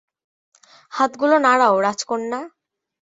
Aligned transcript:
হাতগুলো 0.91 1.35
নাড়াও, 1.37 1.75
রাজকন্যা। 1.81 2.39